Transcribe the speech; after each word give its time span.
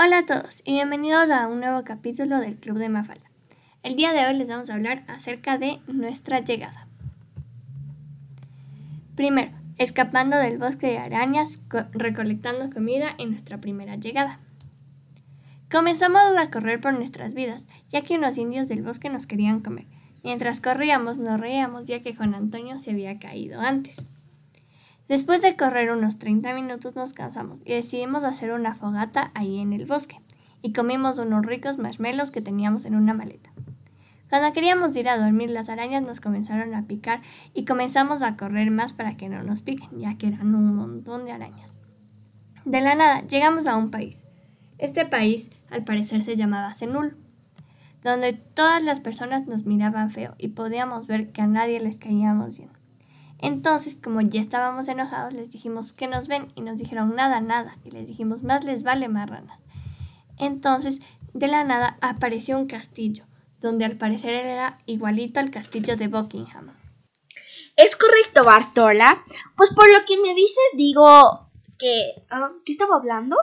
Hola 0.00 0.18
a 0.18 0.26
todos 0.26 0.62
y 0.64 0.74
bienvenidos 0.74 1.28
a 1.28 1.48
un 1.48 1.58
nuevo 1.58 1.82
capítulo 1.82 2.38
del 2.38 2.54
Club 2.54 2.78
de 2.78 2.88
Mafalda. 2.88 3.28
El 3.82 3.96
día 3.96 4.12
de 4.12 4.24
hoy 4.24 4.34
les 4.34 4.46
vamos 4.46 4.70
a 4.70 4.74
hablar 4.74 5.02
acerca 5.08 5.58
de 5.58 5.80
nuestra 5.88 6.38
llegada. 6.38 6.86
Primero, 9.16 9.50
escapando 9.76 10.36
del 10.36 10.56
bosque 10.56 10.86
de 10.86 10.98
arañas, 10.98 11.58
recolectando 11.90 12.70
comida 12.70 13.08
en 13.18 13.32
nuestra 13.32 13.58
primera 13.58 13.96
llegada. 13.96 14.38
Comenzamos 15.68 16.22
a 16.38 16.48
correr 16.48 16.80
por 16.80 16.94
nuestras 16.94 17.34
vidas, 17.34 17.64
ya 17.88 18.02
que 18.02 18.18
unos 18.18 18.38
indios 18.38 18.68
del 18.68 18.84
bosque 18.84 19.10
nos 19.10 19.26
querían 19.26 19.58
comer. 19.58 19.86
Mientras 20.22 20.60
corríamos 20.60 21.18
nos 21.18 21.40
reíamos 21.40 21.88
ya 21.88 22.04
que 22.04 22.14
Juan 22.14 22.36
Antonio 22.36 22.78
se 22.78 22.92
había 22.92 23.18
caído 23.18 23.60
antes. 23.60 24.06
Después 25.08 25.40
de 25.40 25.56
correr 25.56 25.90
unos 25.90 26.18
30 26.18 26.52
minutos 26.52 26.94
nos 26.94 27.14
cansamos 27.14 27.62
y 27.64 27.72
decidimos 27.72 28.24
hacer 28.24 28.52
una 28.52 28.74
fogata 28.74 29.30
ahí 29.34 29.58
en 29.58 29.72
el 29.72 29.86
bosque 29.86 30.20
y 30.60 30.74
comimos 30.74 31.16
unos 31.16 31.46
ricos 31.46 31.78
marshmallows 31.78 32.30
que 32.30 32.42
teníamos 32.42 32.84
en 32.84 32.94
una 32.94 33.14
maleta. 33.14 33.50
Cuando 34.28 34.52
queríamos 34.52 34.94
ir 34.96 35.08
a 35.08 35.16
dormir 35.16 35.48
las 35.48 35.70
arañas 35.70 36.02
nos 36.02 36.20
comenzaron 36.20 36.74
a 36.74 36.86
picar 36.86 37.22
y 37.54 37.64
comenzamos 37.64 38.20
a 38.20 38.36
correr 38.36 38.70
más 38.70 38.92
para 38.92 39.16
que 39.16 39.30
no 39.30 39.42
nos 39.42 39.62
piquen, 39.62 39.98
ya 39.98 40.18
que 40.18 40.28
eran 40.28 40.54
un 40.54 40.76
montón 40.76 41.24
de 41.24 41.32
arañas. 41.32 41.72
De 42.66 42.82
la 42.82 42.94
nada 42.94 43.22
llegamos 43.22 43.66
a 43.66 43.76
un 43.76 43.90
país. 43.90 44.22
Este 44.76 45.06
país 45.06 45.48
al 45.70 45.84
parecer 45.84 46.22
se 46.22 46.36
llamaba 46.36 46.74
Zenul, 46.74 47.16
donde 48.02 48.34
todas 48.34 48.82
las 48.82 49.00
personas 49.00 49.46
nos 49.46 49.64
miraban 49.64 50.10
feo 50.10 50.34
y 50.36 50.48
podíamos 50.48 51.06
ver 51.06 51.32
que 51.32 51.40
a 51.40 51.46
nadie 51.46 51.80
les 51.80 51.96
caíamos 51.96 52.54
bien. 52.58 52.77
Entonces, 53.40 53.96
como 54.02 54.20
ya 54.20 54.40
estábamos 54.40 54.88
enojados, 54.88 55.32
les 55.32 55.50
dijimos 55.50 55.92
que 55.92 56.08
nos 56.08 56.26
ven 56.26 56.52
y 56.56 56.60
nos 56.60 56.78
dijeron 56.78 57.14
nada, 57.14 57.40
nada. 57.40 57.78
Y 57.84 57.90
les 57.90 58.06
dijimos, 58.06 58.42
más 58.42 58.64
les 58.64 58.82
vale 58.82 59.08
marranas. 59.08 59.60
Entonces, 60.38 61.00
de 61.34 61.48
la 61.48 61.64
nada 61.64 61.98
apareció 62.00 62.58
un 62.58 62.66
castillo, 62.66 63.24
donde 63.60 63.84
al 63.84 63.96
parecer 63.96 64.34
era 64.34 64.78
igualito 64.86 65.40
al 65.40 65.50
castillo 65.50 65.96
de 65.96 66.08
Buckingham. 66.08 66.66
Es 67.76 67.94
correcto, 67.94 68.44
Bartola. 68.44 69.24
Pues 69.56 69.70
por 69.72 69.88
lo 69.90 70.04
que 70.04 70.16
me 70.16 70.34
dice, 70.34 70.60
digo 70.74 71.48
que... 71.78 72.24
Ah, 72.28 72.50
¿Qué 72.64 72.72
estaba 72.72 72.96
hablando? 72.96 73.36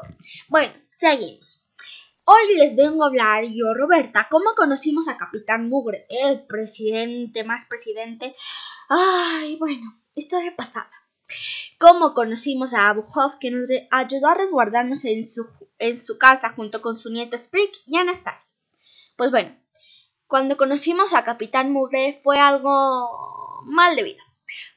Bueno, 0.49 0.73
seguimos. 0.97 1.64
Hoy 2.27 2.55
les 2.57 2.75
vengo 2.75 3.03
a 3.03 3.07
hablar 3.07 3.43
yo, 3.51 3.75
Roberta, 3.75 4.27
cómo 4.31 4.55
conocimos 4.55 5.07
a 5.07 5.15
Capitán 5.15 5.69
Mugre, 5.69 6.07
el 6.09 6.43
presidente 6.47 7.43
más 7.43 7.65
presidente. 7.65 8.35
Ay, 8.89 9.57
bueno, 9.57 10.01
historia 10.15 10.55
pasada. 10.55 10.89
Cómo 11.77 12.15
conocimos 12.15 12.73
a 12.73 12.89
Abu 12.89 13.01
Hoff, 13.01 13.35
que 13.39 13.51
nos 13.51 13.69
ayudó 13.91 14.27
a 14.27 14.33
resguardarnos 14.33 15.05
en 15.05 15.23
su, 15.23 15.47
en 15.77 16.01
su 16.01 16.17
casa 16.17 16.49
junto 16.49 16.81
con 16.81 16.97
su 16.97 17.11
nieto 17.11 17.37
Sprig 17.37 17.69
y 17.85 17.97
Anastasia. 17.97 18.51
Pues 19.17 19.29
bueno, 19.29 19.55
cuando 20.25 20.57
conocimos 20.57 21.13
a 21.13 21.23
Capitán 21.23 21.71
Mugre 21.71 22.21
fue 22.23 22.39
algo 22.39 23.61
mal 23.65 23.95
de 23.95 24.01
vida. 24.01 24.23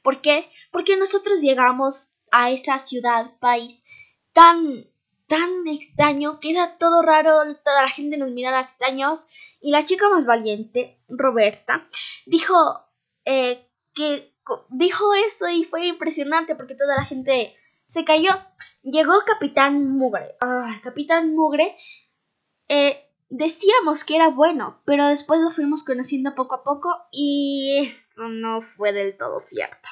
¿Por 0.02 0.20
qué? 0.20 0.50
Porque 0.70 0.98
nosotros 0.98 1.40
llegamos 1.40 2.10
a 2.30 2.50
esa 2.50 2.78
ciudad, 2.78 3.38
país, 3.40 3.82
tan 4.34 4.84
extraño 5.68 6.40
que 6.40 6.50
era 6.50 6.78
todo 6.78 7.02
raro, 7.02 7.54
toda 7.64 7.82
la 7.82 7.88
gente 7.88 8.16
nos 8.16 8.30
miraba 8.30 8.60
extraños 8.60 9.26
y 9.60 9.70
la 9.70 9.84
chica 9.84 10.08
más 10.08 10.26
valiente, 10.26 10.98
Roberta, 11.08 11.86
dijo 12.26 12.54
eh, 13.24 13.66
que 13.94 14.32
dijo 14.70 15.14
esto 15.26 15.48
y 15.48 15.64
fue 15.64 15.86
impresionante 15.86 16.54
porque 16.54 16.74
toda 16.74 16.96
la 16.96 17.04
gente 17.04 17.54
se 17.88 18.04
cayó. 18.04 18.32
Llegó 18.82 19.12
Capitán 19.26 19.88
Mugre. 19.90 20.36
Ah, 20.40 20.74
Capitán 20.82 21.34
Mugre 21.34 21.76
eh, 22.68 23.04
decíamos 23.28 24.04
que 24.04 24.16
era 24.16 24.28
bueno, 24.28 24.80
pero 24.84 25.08
después 25.08 25.40
lo 25.40 25.50
fuimos 25.50 25.84
conociendo 25.84 26.34
poco 26.34 26.56
a 26.56 26.64
poco 26.64 26.94
y 27.10 27.78
esto 27.80 28.28
no 28.28 28.62
fue 28.62 28.92
del 28.92 29.16
todo 29.16 29.40
cierto. 29.40 29.88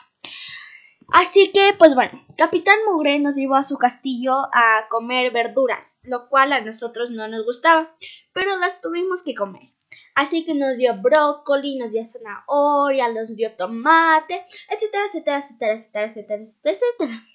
Así 1.09 1.53
que, 1.53 1.75
pues 1.79 1.95
bueno, 1.95 2.25
Capitán 2.37 2.79
Mugre 2.87 3.19
nos 3.19 3.37
llevó 3.37 3.55
a 3.57 3.65
su 3.65 3.79
castillo 3.79 4.35
a 4.35 4.89
comer 4.91 5.33
verduras, 5.33 5.99
lo 6.03 6.29
cual 6.29 6.53
a 6.53 6.61
nosotros 6.61 7.11
no 7.11 7.29
nos 7.29 7.45
gustaba, 7.45 7.95
pero 8.33 8.57
las 8.57 8.81
tuvimos 8.81 9.23
que 9.23 9.35
comer. 9.35 9.73
Así 10.15 10.45
que 10.45 10.55
nos 10.55 10.79
dio 10.79 10.95
brócoli, 11.01 11.77
nos 11.77 11.93
dio 11.93 12.05
zanahoria, 12.05 13.09
nos 13.09 13.35
dio 13.35 13.53
tomate, 13.53 14.45
etcétera, 14.69 15.05
etcétera, 15.07 15.39
etcétera, 15.39 15.75
etcétera, 15.75 16.07
etcétera, 16.07 16.43
etcétera. 16.65 17.27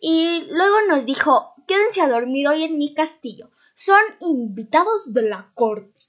Y 0.00 0.46
luego 0.50 0.76
nos 0.88 1.06
dijo, 1.06 1.54
quédense 1.66 2.00
a 2.00 2.08
dormir 2.08 2.48
hoy 2.48 2.64
en 2.64 2.78
mi 2.78 2.94
castillo. 2.94 3.50
Son 3.74 4.00
invitados 4.20 5.12
de 5.12 5.22
la 5.22 5.50
corte. 5.54 6.02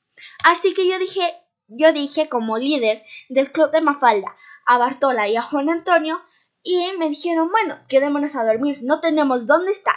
Así 0.43 0.73
que 0.73 0.87
yo 0.89 0.97
dije, 0.99 1.21
yo 1.67 1.93
dije 1.93 2.29
como 2.29 2.57
líder 2.57 3.03
del 3.29 3.51
club 3.51 3.71
de 3.71 3.81
Mafalda 3.81 4.35
a 4.65 4.77
Bartola 4.77 5.27
y 5.27 5.35
a 5.35 5.41
Juan 5.41 5.69
Antonio 5.69 6.21
y 6.63 6.77
me 6.97 7.09
dijeron, 7.09 7.49
bueno, 7.49 7.79
quedémonos 7.87 8.35
a 8.35 8.43
dormir, 8.43 8.79
no 8.83 9.01
tenemos 9.01 9.47
dónde 9.47 9.71
estar. 9.71 9.95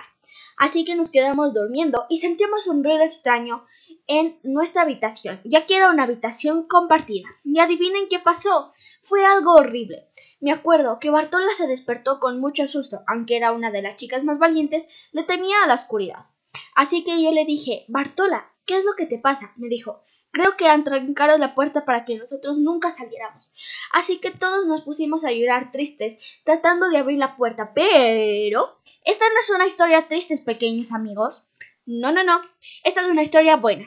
Así 0.57 0.85
que 0.85 0.95
nos 0.95 1.11
quedamos 1.11 1.55
durmiendo 1.55 2.07
y 2.09 2.19
sentimos 2.19 2.67
un 2.67 2.85
ruido 2.85 3.03
extraño 3.03 3.67
en 4.07 4.39
nuestra 4.43 4.83
habitación, 4.83 5.41
ya 5.45 5.67
que 5.67 5.77
era 5.77 5.91
una 5.91 6.05
habitación 6.05 6.69
compartida. 6.69 7.29
Y 7.45 7.59
adivinen 7.59 8.09
qué 8.09 8.19
pasó, 8.19 8.73
fue 9.03 9.25
algo 9.25 9.55
horrible. 9.55 10.09
Me 10.41 10.53
acuerdo 10.53 10.99
que 10.99 11.11
Bartola 11.11 11.49
se 11.57 11.67
despertó 11.67 12.21
con 12.21 12.41
mucho 12.41 12.67
susto, 12.67 13.03
aunque 13.07 13.37
era 13.37 13.53
una 13.53 13.71
de 13.71 13.83
las 13.83 13.97
chicas 13.97 14.25
más 14.25 14.39
valientes, 14.39 14.87
le 15.13 15.23
temía 15.23 15.57
a 15.65 15.67
la 15.67 15.75
oscuridad. 15.75 16.27
Así 16.75 17.03
que 17.05 17.23
yo 17.23 17.33
le 17.33 17.45
dije, 17.45 17.85
Bartola, 17.89 18.53
¿qué 18.67 18.77
es 18.77 18.85
lo 18.85 18.93
que 18.97 19.07
te 19.07 19.19
pasa? 19.19 19.53
Me 19.57 19.69
dijo, 19.69 20.03
Creo 20.33 20.57
que 20.57 20.67
han 20.67 20.83
trancado 20.83 21.37
la 21.39 21.55
puerta 21.55 21.85
para 21.85 22.05
que 22.05 22.17
nosotros 22.17 22.59
nunca 22.59 22.91
saliéramos. 22.91 23.55
Así 23.93 24.19
que 24.19 24.31
todos 24.31 24.67
nos 24.67 24.83
pusimos 24.83 25.25
a 25.25 25.33
llorar 25.33 25.71
tristes, 25.71 26.19
tratando 26.45 26.89
de 26.89 26.99
abrir 26.99 27.19
la 27.19 27.37
puerta. 27.37 27.73
Pero... 27.75 28.79
Esta 29.05 29.25
no 29.29 29.41
es 29.41 29.51
una 29.51 29.67
historia 29.67 30.09
triste, 30.09 30.37
pequeños 30.39 30.93
amigos. 30.93 31.51
No, 31.85 32.13
no, 32.13 32.25
no. 32.25 32.41
Esta 32.85 33.03
es 33.03 33.09
una 33.09 33.23
historia 33.23 33.57
buena. 33.57 33.87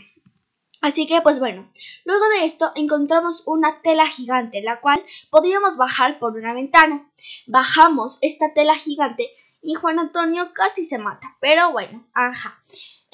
Así 0.81 1.07
que, 1.07 1.19
pues 1.21 1.39
bueno, 1.39 1.71
luego 2.03 2.23
de 2.29 2.45
esto 2.45 2.71
encontramos 2.75 3.43
una 3.47 3.81
tela 3.81 4.05
gigante, 4.07 4.61
la 4.61 4.81
cual 4.81 5.01
podíamos 5.31 5.77
bajar 5.77 6.19
por 6.19 6.33
una 6.33 6.53
ventana. 6.53 7.09
Bajamos 7.47 8.19
esta 8.21 8.53
tela 8.53 8.75
gigante 8.75 9.31
y 9.63 9.73
Juan 9.73 9.97
Antonio 9.97 10.53
casi 10.53 10.85
se 10.85 10.99
mata. 10.99 11.35
Pero 11.39 11.71
bueno, 11.71 12.05
ajá. 12.13 12.61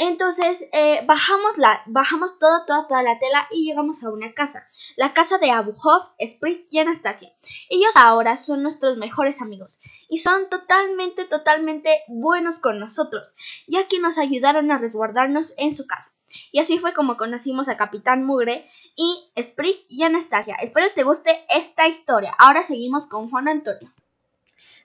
Entonces 0.03 0.67
eh, 0.73 1.03
bajamos, 1.06 1.59
la, 1.59 1.84
bajamos 1.85 2.39
toda, 2.39 2.66
toda, 2.66 2.88
toda 2.88 3.03
la 3.03 3.19
tela 3.19 3.47
y 3.51 3.67
llegamos 3.67 4.03
a 4.03 4.09
una 4.09 4.34
casa. 4.34 4.67
La 4.95 5.13
casa 5.13 5.38
de 5.38 5.51
Abu 5.51 5.73
Hoff, 5.84 6.07
Sprit 6.19 6.66
y 6.72 6.79
Anastasia. 6.79 7.31
Ellos 7.69 7.95
ahora 7.95 8.35
son 8.38 8.63
nuestros 8.63 8.97
mejores 8.97 9.44
amigos 9.44 9.79
y 10.09 10.17
son 10.17 10.50
totalmente, 10.50 11.25
totalmente 11.25 12.00
buenos 12.07 12.57
con 12.57 12.79
nosotros, 12.79 13.31
ya 13.67 13.88
que 13.88 14.00
nos 14.00 14.17
ayudaron 14.17 14.72
a 14.72 14.79
resguardarnos 14.79 15.53
en 15.59 15.72
su 15.72 15.85
casa. 15.85 16.09
Y 16.51 16.62
así 16.62 16.79
fue 16.79 16.95
como 16.95 17.16
conocimos 17.16 17.69
a 17.69 17.78
Capitán 17.78 18.25
Mugre 18.25 18.68
y 18.95 19.29
Sprit 19.39 19.85
y 19.88 20.01
Anastasia. 20.01 20.56
Espero 20.62 20.88
te 20.95 21.03
guste 21.03 21.45
esta 21.56 21.88
historia. 21.88 22.33
Ahora 22.39 22.63
seguimos 22.63 23.06
con 23.06 23.29
Juan 23.29 23.47
Antonio. 23.47 23.94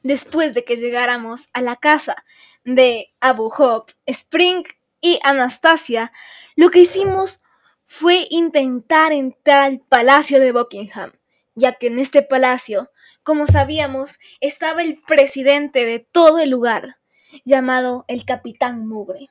Después 0.02 0.52
de 0.52 0.62
que 0.62 0.76
llegáramos 0.76 1.48
a 1.54 1.62
la 1.62 1.76
casa 1.76 2.22
de 2.64 3.14
Abu 3.20 3.46
Hoff, 3.56 3.94
Spring 4.04 4.64
y 5.06 5.20
Anastasia, 5.22 6.10
lo 6.56 6.70
que 6.70 6.80
hicimos 6.80 7.40
fue 7.84 8.26
intentar 8.28 9.12
entrar 9.12 9.60
al 9.60 9.78
palacio 9.78 10.40
de 10.40 10.50
Buckingham, 10.50 11.12
ya 11.54 11.74
que 11.74 11.86
en 11.86 12.00
este 12.00 12.22
palacio, 12.22 12.90
como 13.22 13.46
sabíamos, 13.46 14.18
estaba 14.40 14.82
el 14.82 15.00
presidente 15.06 15.84
de 15.84 16.00
todo 16.00 16.40
el 16.40 16.50
lugar, 16.50 16.96
llamado 17.44 18.04
el 18.08 18.24
Capitán 18.24 18.88
Mugre. 18.88 19.30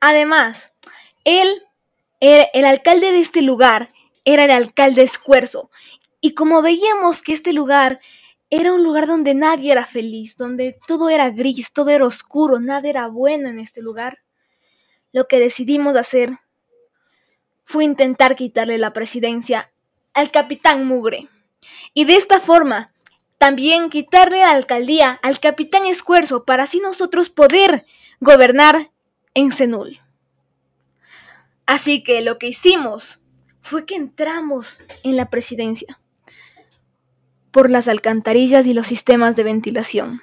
Además, 0.00 0.74
él, 1.24 1.62
el, 2.20 2.46
el 2.52 2.66
alcalde 2.66 3.10
de 3.10 3.20
este 3.20 3.40
lugar, 3.40 3.94
era 4.26 4.44
el 4.44 4.50
alcalde 4.50 5.02
Escuerzo, 5.02 5.70
y 6.20 6.34
como 6.34 6.60
veíamos 6.60 7.22
que 7.22 7.32
este 7.32 7.54
lugar 7.54 8.00
era 8.50 8.74
un 8.74 8.84
lugar 8.84 9.06
donde 9.06 9.32
nadie 9.32 9.72
era 9.72 9.86
feliz, 9.86 10.36
donde 10.36 10.78
todo 10.86 11.08
era 11.08 11.30
gris, 11.30 11.72
todo 11.72 11.88
era 11.88 12.04
oscuro, 12.04 12.60
nada 12.60 12.86
era 12.86 13.08
bueno 13.08 13.48
en 13.48 13.58
este 13.58 13.80
lugar, 13.80 14.18
lo 15.12 15.28
que 15.28 15.38
decidimos 15.38 15.96
hacer 15.96 16.38
fue 17.64 17.84
intentar 17.84 18.34
quitarle 18.36 18.78
la 18.78 18.92
presidencia 18.92 19.72
al 20.14 20.30
capitán 20.30 20.86
Mugre. 20.86 21.28
Y 21.94 22.04
de 22.04 22.16
esta 22.16 22.40
forma, 22.40 22.92
también 23.38 23.90
quitarle 23.90 24.38
la 24.38 24.52
alcaldía 24.52 25.18
al 25.22 25.40
capitán 25.40 25.86
Esfuerzo 25.86 26.44
para 26.44 26.64
así 26.64 26.80
nosotros 26.80 27.28
poder 27.28 27.86
gobernar 28.20 28.90
en 29.34 29.52
Zenul. 29.52 30.00
Así 31.66 32.02
que 32.02 32.22
lo 32.22 32.38
que 32.38 32.48
hicimos 32.48 33.20
fue 33.60 33.86
que 33.86 33.94
entramos 33.94 34.80
en 35.02 35.16
la 35.16 35.30
presidencia 35.30 35.98
por 37.50 37.70
las 37.70 37.86
alcantarillas 37.86 38.66
y 38.66 38.74
los 38.74 38.86
sistemas 38.86 39.36
de 39.36 39.44
ventilación. 39.44 40.22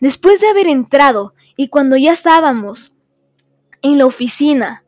Después 0.00 0.40
de 0.40 0.48
haber 0.48 0.66
entrado 0.66 1.34
y 1.56 1.68
cuando 1.68 1.96
ya 1.96 2.12
estábamos 2.12 2.91
en 3.82 3.98
la 3.98 4.06
oficina 4.06 4.84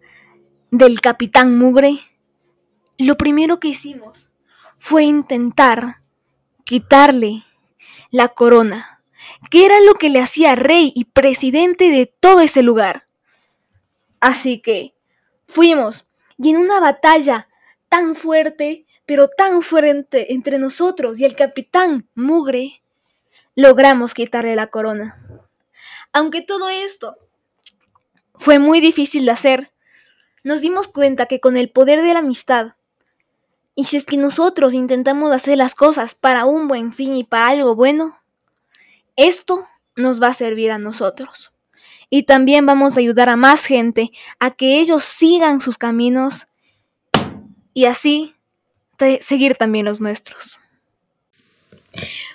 del 0.71 1.01
capitán 1.01 1.59
Mugre, 1.59 2.01
lo 2.99 3.17
primero 3.17 3.61
que 3.61 3.69
hicimos 3.69 4.31
fue 4.79 5.05
intentar 5.05 6.01
quitarle 6.65 7.45
la 8.11 8.29
corona, 8.29 9.03
que 9.51 9.67
era 9.67 9.81
lo 9.81 9.95
que 9.95 10.11
le 10.11 10.21
hacía 10.21 10.55
rey 10.55 10.93
y 10.95 11.07
presidente 11.07 11.91
de 11.91 12.07
todo 12.07 12.41
ese 12.41 12.63
lugar. 12.63 13.07
Así 14.21 14.61
que 14.61 14.95
fuimos 15.47 16.09
y 16.39 16.51
en 16.51 16.57
una 16.57 16.81
batalla 16.81 17.49
tan 17.89 18.15
fuerte, 18.15 18.87
pero 19.07 19.29
tan 19.29 19.63
fuerte 19.63 20.33
entre 20.33 20.59
nosotros 20.59 21.21
y 21.21 21.25
el 21.25 21.37
capitán 21.37 22.09
Mugre, 22.15 22.83
logramos 23.55 24.15
quitarle 24.15 24.57
la 24.57 24.69
corona. 24.69 25.23
Aunque 26.13 26.43
todo 26.43 26.69
esto 26.69 27.17
fue 28.45 28.59
muy 28.59 28.83
difícil 28.83 29.25
de 29.25 29.31
hacer, 29.31 29.73
nos 30.43 30.61
dimos 30.61 30.87
cuenta 30.87 31.25
que 31.25 31.41
con 31.41 31.57
el 31.57 31.71
poder 31.71 32.03
de 32.03 32.13
la 32.13 32.19
amistad, 32.19 32.75
y 33.75 33.87
si 33.87 33.97
es 33.97 34.05
que 34.05 34.19
nosotros 34.19 34.75
intentamos 34.75 35.33
hacer 35.33 35.57
las 35.57 35.75
cosas 35.75 36.15
para 36.15 36.45
un 36.45 36.69
buen 36.69 36.93
fin 36.93 37.15
y 37.15 37.25
para 37.25 37.49
algo 37.49 37.75
bueno, 37.75 38.19
esto 39.17 39.67
nos 39.97 40.23
va 40.23 40.27
a 40.27 40.35
servir 40.35 40.73
a 40.73 40.79
nosotros. 40.79 41.55
Y 42.11 42.25
también 42.25 42.67
vamos 42.67 42.99
a 42.99 43.01
ayudar 43.01 43.31
a 43.31 43.37
más 43.37 43.65
gente 43.65 44.11
a 44.39 44.51
que 44.51 44.79
ellos 44.79 45.05
sigan 45.05 45.63
sus 45.63 45.79
caminos 45.79 46.47
y 47.73 47.87
así 47.87 48.35
seguir 49.21 49.55
también 49.55 49.87
los 49.87 50.03
nuestros. 50.03 50.59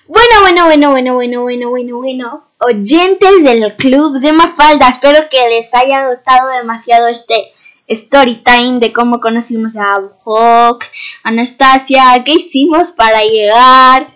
Bueno, 0.07 0.41
bueno, 0.41 0.65
bueno, 0.65 0.91
bueno, 0.91 1.13
bueno, 1.13 1.41
bueno, 1.41 1.69
bueno, 1.69 1.97
bueno. 1.97 2.43
Oyentes 2.59 3.43
del 3.43 3.75
Club 3.75 4.19
de 4.19 4.33
Mafalda, 4.33 4.89
espero 4.89 5.29
que 5.29 5.49
les 5.49 5.73
haya 5.73 6.09
gustado 6.09 6.49
demasiado 6.57 7.07
este 7.07 7.53
story 7.87 8.43
time 8.43 8.79
de 8.79 8.91
cómo 8.91 9.19
conocimos 9.19 9.75
a 9.75 9.97
Hawk, 10.25 10.83
Anastasia, 11.23 12.23
qué 12.25 12.33
hicimos 12.33 12.91
para 12.91 13.21
llegar. 13.21 14.07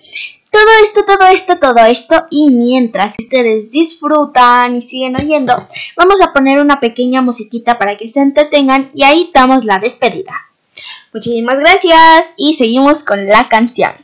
Todo 0.52 0.66
esto, 0.84 1.06
todo 1.06 1.28
esto, 1.30 1.60
todo 1.60 1.86
esto. 1.86 2.26
Y 2.30 2.52
mientras 2.52 3.16
ustedes 3.20 3.72
disfrutan 3.72 4.76
y 4.76 4.82
siguen 4.82 5.16
oyendo, 5.16 5.56
vamos 5.96 6.22
a 6.22 6.34
poner 6.34 6.60
una 6.60 6.80
pequeña 6.80 7.22
musiquita 7.22 7.78
para 7.78 7.98
que 7.98 8.10
se 8.10 8.20
entretengan 8.20 8.90
y 8.94 9.04
ahí 9.04 9.32
damos 9.34 9.66
la 9.66 9.80
despedida. 9.80 10.34
Muchísimas 11.14 11.60
gracias 11.60 12.34
y 12.38 12.56
seguimos 12.56 13.04
con 13.04 13.26
la 13.26 13.48
canción 13.48 14.03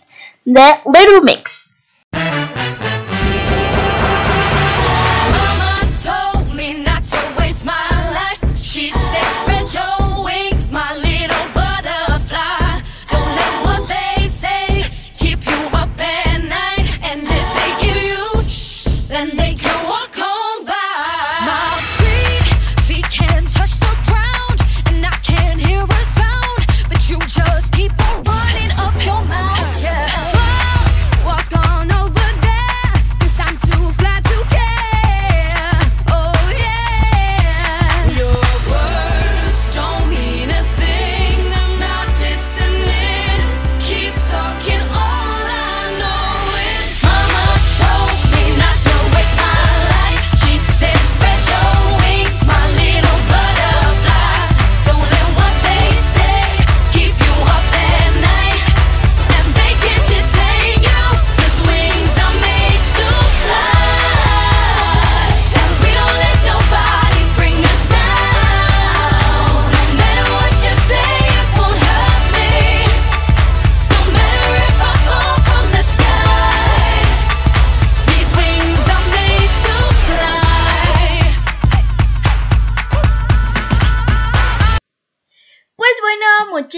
the 0.53 0.81
little 0.85 1.21
mix. 1.21 1.68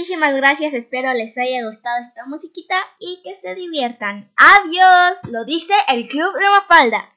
Muchísimas 0.01 0.33
gracias. 0.33 0.73
Espero 0.73 1.13
les 1.13 1.37
haya 1.37 1.63
gustado 1.63 2.01
esta 2.01 2.25
musiquita 2.25 2.75
y 2.97 3.21
que 3.23 3.35
se 3.35 3.53
diviertan. 3.53 4.31
Adiós. 4.35 5.19
Lo 5.31 5.45
dice 5.45 5.73
el 5.89 6.07
Club 6.07 6.33
de 6.33 6.49
Mafalda. 6.49 7.13